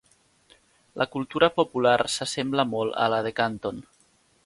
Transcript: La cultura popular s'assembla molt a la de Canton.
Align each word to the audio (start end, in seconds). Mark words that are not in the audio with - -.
La 1.01 1.07
cultura 1.17 1.51
popular 1.59 1.95
s'assembla 2.17 2.67
molt 2.73 3.01
a 3.07 3.11
la 3.17 3.25
de 3.29 3.37
Canton. 3.43 3.89